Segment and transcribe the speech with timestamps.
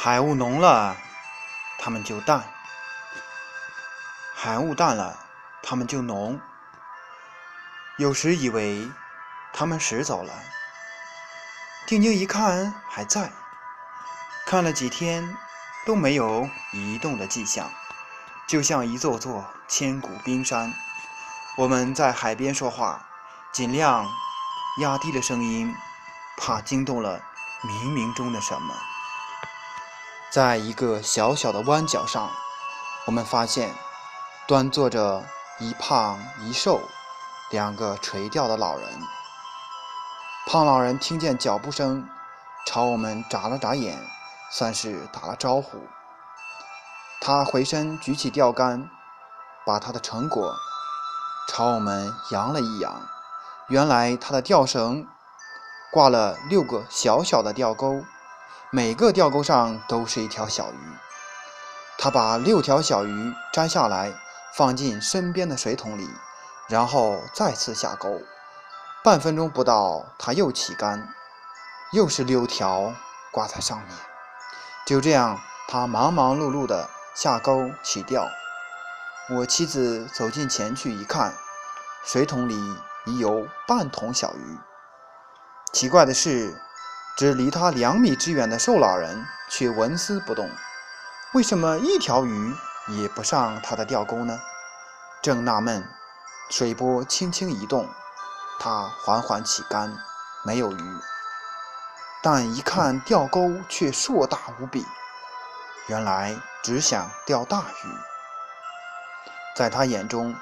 [0.00, 0.96] 海雾浓了，
[1.76, 2.42] 它们就淡；
[4.32, 5.18] 海雾淡了，
[5.60, 6.40] 它们就浓。
[7.96, 8.88] 有时以为
[9.52, 10.32] 它们驶走了，
[11.84, 13.32] 定睛一看还在，
[14.46, 15.36] 看了几天
[15.84, 17.68] 都没有移动的迹象，
[18.46, 20.72] 就像一座座千古冰山。
[21.56, 23.04] 我们在海边说话，
[23.50, 24.06] 尽量
[24.80, 25.74] 压低了声音，
[26.36, 27.20] 怕惊动了
[27.64, 28.72] 冥冥中的什么。
[30.30, 32.30] 在一个小小的弯角上，
[33.06, 33.74] 我们发现
[34.46, 35.24] 端坐着
[35.58, 36.82] 一胖一瘦
[37.50, 38.86] 两个垂钓的老人。
[40.46, 42.06] 胖老人听见脚步声，
[42.66, 43.98] 朝我们眨了眨眼，
[44.50, 45.86] 算是打了招呼。
[47.22, 48.90] 他回身举起钓竿，
[49.64, 50.54] 把他的成果。
[51.48, 53.00] 朝我们扬了一扬，
[53.68, 55.06] 原来他的钓绳
[55.90, 58.02] 挂了六个小小的钓钩，
[58.70, 60.78] 每个钓钩上都是一条小鱼。
[61.96, 64.12] 他把六条小鱼摘下来，
[64.54, 66.06] 放进身边的水桶里，
[66.68, 68.20] 然后再次下钩。
[69.02, 71.08] 半分钟不到，他又起竿，
[71.92, 72.92] 又是六条
[73.32, 73.88] 挂在上面。
[74.86, 78.28] 就这样，他忙忙碌碌地下钩起钓。
[79.30, 81.32] 我妻子走近前去一看，
[82.04, 82.54] 水桶里
[83.06, 84.58] 已有半桶小鱼。
[85.72, 86.60] 奇怪的是，
[87.18, 90.48] 只离他两米之远的瘦老人却纹丝不动。
[91.34, 92.54] 为什么一条鱼
[92.86, 94.38] 也不上他的钓钩呢？
[95.20, 95.84] 正纳闷，
[96.48, 97.88] 水波轻轻移动，
[98.60, 99.96] 他缓缓起竿，
[100.44, 101.00] 没有鱼。
[102.22, 104.86] 但一看钓钩却硕大无比，
[105.88, 107.88] 原来只想钓大鱼。
[109.56, 110.36] 在他眼中，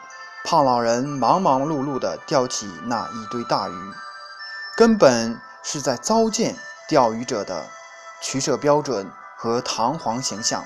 [0.44, 3.92] 胖老人忙忙碌碌地钓起那一堆大鱼，
[4.76, 6.54] 根本是在糟践
[6.88, 7.66] 钓鱼者的
[8.22, 10.62] 取舍标准和堂皇形象。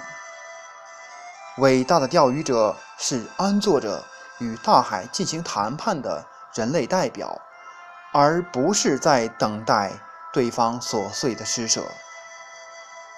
[1.56, 4.04] 伟大的钓鱼者是安坐着
[4.40, 7.40] 与大海进行谈判的人类代表，
[8.12, 9.92] 而不是在等待
[10.34, 11.82] 对方琐碎的施舍。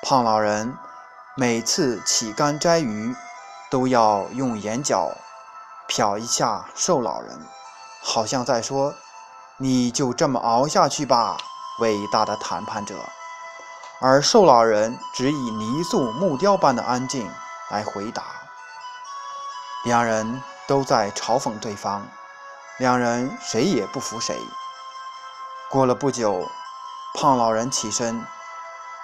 [0.04, 0.78] 胖老人
[1.36, 3.16] 每次起竿摘鱼。
[3.70, 5.16] 都要用眼角
[5.88, 7.40] 瞟一下瘦老人，
[8.02, 8.92] 好像在说
[9.56, 11.38] ：“你就这么熬下去吧，
[11.78, 12.94] 伟大的谈判者。”
[14.00, 17.30] 而瘦老人只以泥塑木雕般的安静
[17.70, 18.24] 来回答。
[19.84, 22.04] 两人都在嘲讽对方，
[22.78, 24.36] 两人谁也不服谁。
[25.70, 26.48] 过了不久，
[27.14, 28.24] 胖老人起身，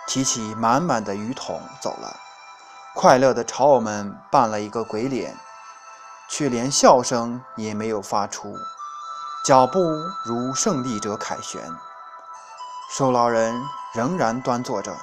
[0.09, 2.17] 提起满满的鱼桶走了。
[2.95, 5.37] 快乐地朝我们扮了一个鬼脸，
[6.29, 8.53] 却连笑声也没有发出，
[9.45, 9.79] 脚步
[10.25, 11.63] 如胜利者凯旋。
[12.91, 13.55] 瘦老人
[13.93, 14.97] 仍然端坐着，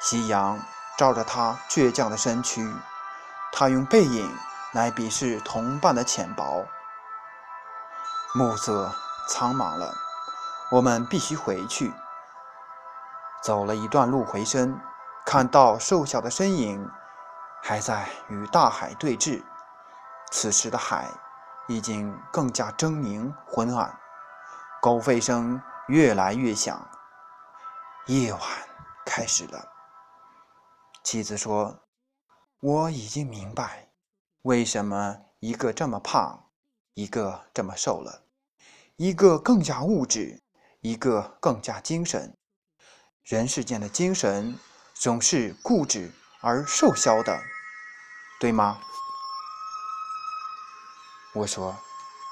[0.00, 0.60] 夕阳
[0.96, 2.72] 照着他倔强的身躯，
[3.52, 4.32] 他用背影
[4.72, 6.64] 来鄙视同伴的浅薄。
[8.34, 8.92] 暮色
[9.28, 9.92] 苍茫了，
[10.70, 11.92] 我们必须回去。
[13.42, 14.80] 走了一段路回身，
[15.26, 16.88] 看到瘦小的身影。
[17.60, 19.42] 还在与大海对峙，
[20.30, 21.08] 此时的海
[21.66, 23.98] 已经更加狰狞昏暗，
[24.80, 26.80] 狗吠声越来越响，
[28.08, 28.40] 夜晚
[29.04, 29.68] 开始了。
[31.04, 31.78] 妻子说
[32.60, 33.90] ：“我已经明白，
[34.42, 36.50] 为什么一个这么胖，
[36.94, 38.24] 一个这么瘦了，
[38.96, 40.42] 一个更加物质，
[40.80, 42.34] 一个更加精神。
[43.24, 44.58] 人世间的精神
[44.94, 47.36] 总是固执。”而瘦削的，
[48.38, 48.80] 对吗？
[51.34, 51.76] 我说，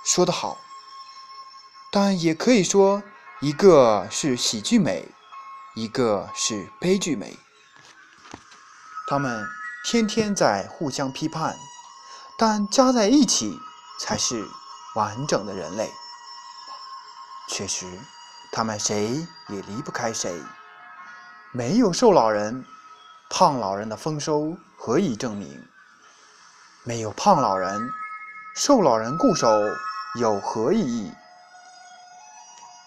[0.04, 0.56] 说得好。
[1.90, 3.02] 但也可以说，
[3.40, 5.08] 一个是喜剧美，
[5.76, 7.38] 一个是悲剧美。
[9.06, 9.46] 他们
[9.84, 11.54] 天天在互相批判，
[12.38, 13.58] 但加在一起
[14.00, 14.48] 才是
[14.94, 15.92] 完整的人类。
[17.50, 17.86] 确实，
[18.50, 20.42] 他们谁也离不开谁。
[21.52, 22.64] 没有瘦老人。
[23.28, 25.68] 胖老人的丰收何以证明？
[26.84, 27.90] 没有胖老人，
[28.54, 29.48] 瘦老人固守
[30.14, 31.12] 有何意义？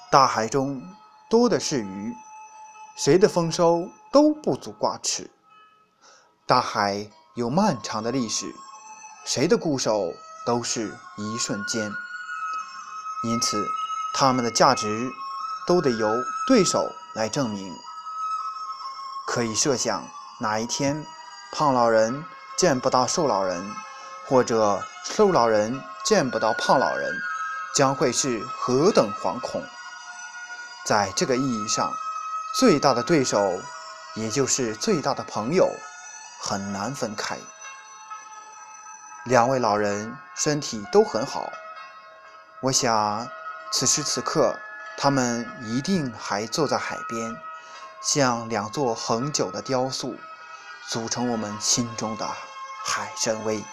[0.10, 0.82] 大海中
[1.30, 2.16] 多的是鱼，
[3.02, 5.32] 谁的丰收都不足挂齿。
[6.46, 8.54] 大海有漫长的历史，
[9.24, 10.12] 谁的固守
[10.46, 11.90] 都是一瞬间。
[13.24, 13.66] 因此，
[14.14, 15.10] 他们的价值
[15.66, 16.14] 都得由
[16.46, 17.74] 对手来证明。
[19.26, 20.06] 可以设想。
[20.42, 21.06] 哪一天，
[21.54, 22.26] 胖老人
[22.58, 23.74] 见不到瘦老人，
[24.26, 27.14] 或者瘦老人见不到胖老人，
[27.74, 29.64] 将会是何等惶恐！
[30.86, 31.94] 在这个意义上，
[32.56, 33.62] 最大的对手
[34.16, 35.70] 也就是最大的朋友，
[36.42, 37.38] 很难分开。
[39.26, 41.52] 两位老人身体都很好，
[42.62, 43.28] 我想
[43.72, 44.58] 此时此刻，
[44.98, 47.36] 他们一定还坐在海边，
[48.02, 50.16] 像两座恒久的雕塑，
[50.88, 52.28] 组成我们心中的
[52.84, 53.64] 海参崴。